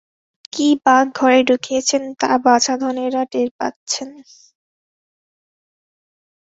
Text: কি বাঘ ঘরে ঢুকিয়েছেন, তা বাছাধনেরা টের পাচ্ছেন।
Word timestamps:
কি 0.53 0.67
বাঘ 0.85 1.05
ঘরে 1.15 1.39
ঢুকিয়েছেন, 1.49 2.03
তা 2.19 2.29
বাছাধনেরা 2.45 3.21
টের 3.31 3.49
পাচ্ছেন। 3.57 4.09